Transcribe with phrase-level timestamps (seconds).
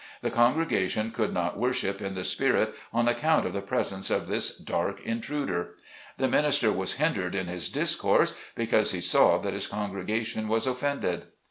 [0.23, 4.57] The congregation could not worship in the spirit on account of the presence of this
[4.57, 5.75] dark intruder.
[6.17, 11.25] The minister was hindered in his discourse because he saw that his congregation was offended.